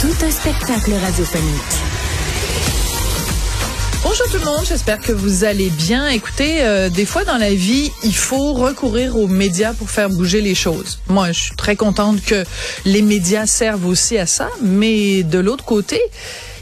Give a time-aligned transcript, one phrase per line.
[0.00, 1.60] Tout un spectacle radiophonique.
[4.04, 6.06] Bonjour tout le monde, j'espère que vous allez bien.
[6.06, 10.40] Écoutez, euh, des fois dans la vie, il faut recourir aux médias pour faire bouger
[10.40, 11.00] les choses.
[11.08, 12.44] Moi, je suis très contente que
[12.84, 16.00] les médias servent aussi à ça, mais de l'autre côté,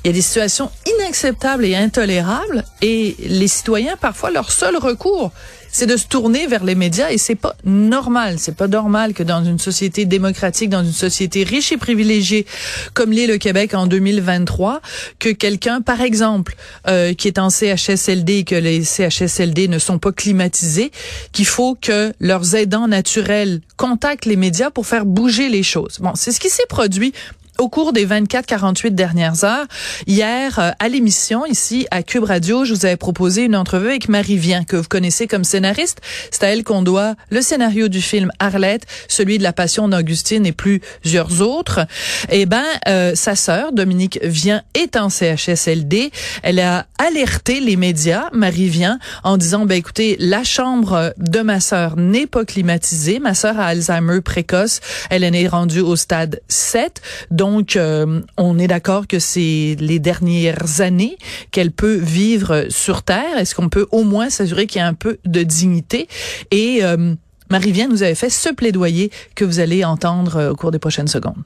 [0.02, 5.30] il y a des situations inacceptables et intolérables et les citoyens, parfois, leur seul recours,
[5.76, 8.36] c'est de se tourner vers les médias et c'est pas normal.
[8.38, 12.46] C'est pas normal que dans une société démocratique, dans une société riche et privilégiée
[12.94, 14.80] comme l'est le Québec en 2023,
[15.18, 16.56] que quelqu'un, par exemple,
[16.88, 20.92] euh, qui est en CHSLD et que les CHSLD ne sont pas climatisés,
[21.32, 25.98] qu'il faut que leurs aidants naturels contactent les médias pour faire bouger les choses.
[26.00, 27.12] Bon, c'est ce qui s'est produit
[27.58, 29.66] au cours des 24-48 dernières heures.
[30.06, 34.08] Hier, euh, à l'émission, ici, à Cube Radio, je vous avais proposé une entrevue avec
[34.08, 36.00] Marie Vien, que vous connaissez comme scénariste.
[36.30, 40.46] C'est à elle qu'on doit le scénario du film Arlette, celui de la passion d'Augustine
[40.46, 41.86] et plusieurs autres.
[42.30, 46.10] Eh ben, euh, sa sœur, Dominique Vien, est en CHSLD.
[46.42, 51.60] Elle a alerté les médias, Marie Vien, en disant, ben écoutez, la chambre de ma
[51.60, 53.18] sœur n'est pas climatisée.
[53.18, 54.80] Ma sœur a Alzheimer précoce.
[55.10, 57.00] Elle est rendue au stade 7.
[57.30, 61.16] Donc, donc, euh, on est d'accord que c'est les dernières années
[61.52, 63.38] qu'elle peut vivre sur Terre.
[63.38, 66.08] Est-ce qu'on peut au moins s'assurer qu'il y a un peu de dignité?
[66.50, 67.14] Et euh,
[67.50, 71.08] Marie-Vienne nous avait fait ce plaidoyer que vous allez entendre euh, au cours des prochaines
[71.08, 71.42] secondes.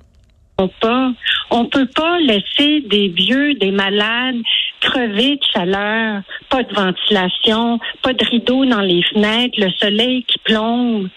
[1.51, 4.37] On peut pas laisser des vieux, des malades
[4.81, 10.39] crever de chaleur, pas de ventilation, pas de rideaux dans les fenêtres, le soleil qui
[10.39, 11.09] plombe.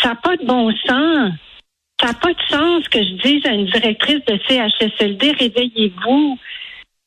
[0.00, 1.32] Ça n'a pas de bon sens.
[2.02, 6.38] Ça n'a pas de sens que je dise à une directrice de CHSLD, réveillez-vous.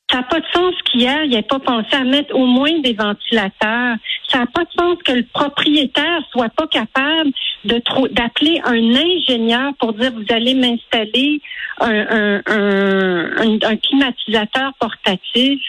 [0.10, 2.94] Ça n'a pas de sens qu'hier, il n'ait pas pensé à mettre au moins des
[2.94, 3.98] ventilateurs.
[4.30, 7.32] Ça n'a pas de sens que le propriétaire soit pas capable
[7.66, 7.82] de
[8.14, 11.42] d'appeler un ingénieur pour dire vous allez m'installer
[11.82, 15.60] un, un climatisateur portatif.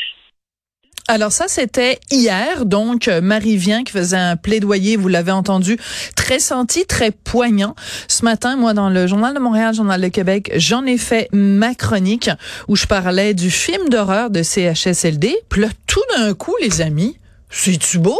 [1.08, 5.78] Alors ça, c'était hier, donc euh, Marie Vient qui faisait un plaidoyer, vous l'avez entendu,
[6.16, 7.76] très senti, très poignant.
[8.08, 11.76] Ce matin, moi, dans le Journal de Montréal, Journal de Québec, j'en ai fait ma
[11.76, 12.28] chronique
[12.66, 15.36] où je parlais du film d'horreur de CHSLD.
[15.48, 17.16] Puis là, tout d'un coup, les amis,
[17.50, 18.18] c'est-tu beau?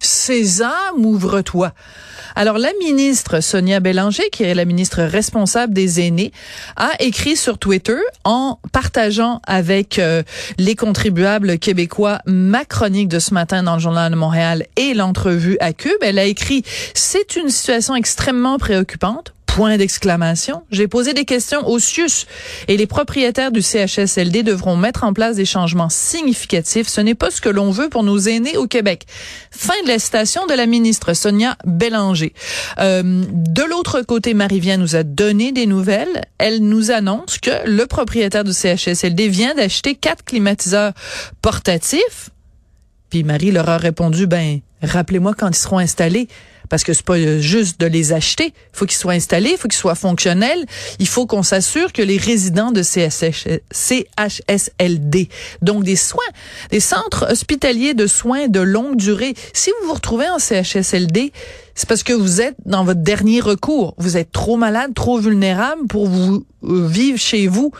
[0.00, 1.72] Sésame, ouvre-toi.
[2.36, 6.32] Alors, la ministre Sonia Bélanger, qui est la ministre responsable des aînés,
[6.76, 10.22] a écrit sur Twitter en partageant avec euh,
[10.56, 15.56] les contribuables québécois ma chronique de ce matin dans le Journal de Montréal et l'entrevue
[15.60, 15.98] à Cube.
[16.00, 16.62] Elle a écrit,
[16.94, 20.62] c'est une situation extrêmement préoccupante Point d'exclamation.
[20.70, 22.28] J'ai posé des questions au CIUS
[22.68, 26.86] et les propriétaires du CHSLD devront mettre en place des changements significatifs.
[26.86, 29.04] Ce n'est pas ce que l'on veut pour nos aînés au Québec.
[29.50, 32.34] Fin de la citation de la ministre Sonia Bélanger.
[32.78, 36.22] Euh, de l'autre côté, Marie-Vien nous a donné des nouvelles.
[36.38, 40.92] Elle nous annonce que le propriétaire du CHSLD vient d'acheter quatre climatiseurs
[41.42, 42.30] portatifs.
[43.10, 46.28] Puis Marie leur a répondu, ben, rappelez-moi quand ils seront installés
[46.68, 48.46] parce que c'est pas euh, juste de les acheter.
[48.46, 50.64] Il faut qu'ils soient installés, il faut qu'ils soient fonctionnels.
[50.98, 54.08] Il faut qu'on s'assure que les résidents de CHSLD,
[55.62, 56.24] donc des soins,
[56.70, 61.32] des centres hospitaliers de soins de longue durée, si vous vous retrouvez en CHSLD,
[61.74, 63.94] c'est parce que vous êtes dans votre dernier recours.
[63.98, 67.72] Vous êtes trop malade, trop vulnérable pour vous euh, vivre chez vous.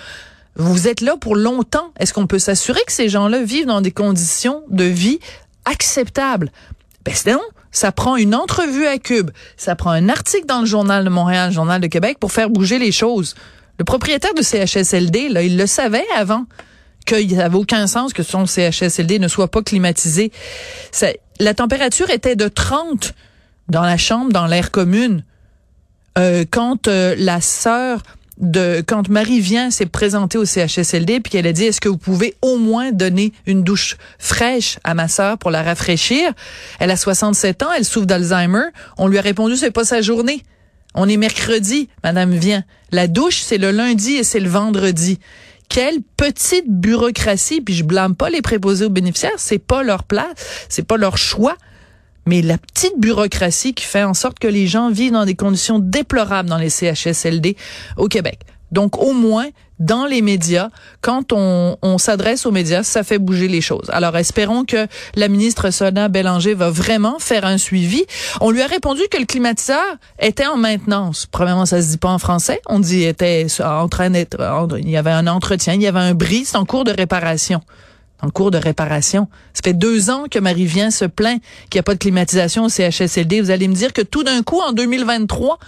[0.55, 1.93] Vous êtes là pour longtemps.
[1.99, 5.19] Est-ce qu'on peut s'assurer que ces gens-là vivent dans des conditions de vie
[5.65, 6.51] acceptables?
[7.09, 7.41] Ben, non.
[7.71, 9.31] Ça prend une entrevue à Cube.
[9.57, 12.51] Ça prend un article dans le Journal de Montréal, le Journal de Québec pour faire
[12.51, 13.35] bouger les choses.
[13.79, 16.45] Le propriétaire de CHSLD, là, il le savait avant
[17.07, 20.33] qu'il n'avait aucun sens que son CHSLD ne soit pas climatisé.
[21.41, 23.15] la température était de 30
[23.69, 25.25] dans la chambre, dans l'air commune.
[26.17, 28.03] Euh, quand euh, la sœur
[28.41, 31.99] de quand Marie vient s'est présentée au CHSLD puis qu'elle a dit est-ce que vous
[31.99, 36.33] pouvez au moins donner une douche fraîche à ma sœur pour la rafraîchir?
[36.79, 38.67] Elle a 67 ans, elle souffre d'Alzheimer.
[38.97, 40.43] On lui a répondu c'est pas sa journée.
[40.95, 42.65] On est mercredi, madame vient.
[42.93, 45.19] La douche c'est le lundi et c'est le vendredi.
[45.69, 50.67] Quelle petite bureaucratie, puis je blâme pas les préposés aux bénéficiaires, c'est pas leur place,
[50.71, 51.57] c'est pas leur choix
[52.29, 55.79] mais la petite bureaucratie qui fait en sorte que les gens vivent dans des conditions
[55.79, 57.57] déplorables dans les CHSLD
[57.97, 58.41] au Québec.
[58.71, 59.49] Donc au moins
[59.79, 60.69] dans les médias,
[61.01, 63.89] quand on, s'adresse aux médias, ça fait bouger les choses.
[63.91, 68.05] Alors espérons que la ministre Sona Bélanger va vraiment faire un suivi.
[68.43, 71.27] On lui a répondu que le climatiseur était en maintenance.
[71.31, 72.61] Premièrement, ça se dit pas en français.
[72.67, 74.37] On dit était en train d'être,
[74.79, 77.63] il y avait un entretien, il y avait un bris, en cours de réparation
[78.23, 79.29] en cours de réparation.
[79.55, 82.65] Ça fait deux ans que Marie vient se plaint qu'il n'y a pas de climatisation
[82.65, 83.41] au CHSLD.
[83.41, 85.59] Vous allez me dire que tout d'un coup, en 2023,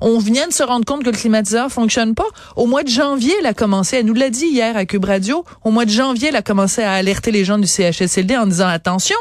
[0.00, 2.26] on vient de se rendre compte que le climatiseur fonctionne pas.
[2.56, 5.44] Au mois de janvier, elle a commencé, elle nous l'a dit hier à Cube Radio,
[5.64, 8.68] au mois de janvier, elle a commencé à alerter les gens du CHSLD en disant
[8.68, 9.16] attention,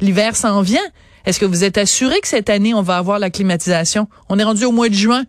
[0.00, 0.80] l'hiver s'en vient.
[1.26, 4.08] Est-ce que vous êtes assuré que cette année, on va avoir la climatisation?
[4.28, 5.24] On est rendu au mois de juin.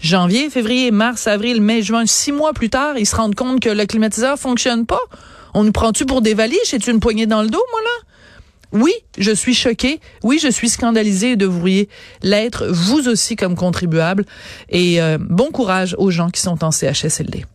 [0.00, 3.68] Janvier, février, mars, avril, mai, juin, six mois plus tard, ils se rendent compte que
[3.68, 5.00] le climatiseur fonctionne pas.
[5.56, 6.58] On nous prend-tu pour des valises?
[6.64, 8.78] C'est une poignée dans le dos, moi, là?
[8.78, 10.00] Oui, je suis choquée.
[10.22, 11.88] Oui, je suis scandalisée et devriez
[12.22, 14.26] l'être, vous aussi, comme contribuable.
[14.68, 17.46] Et euh, bon courage aux gens qui sont en CHSLD.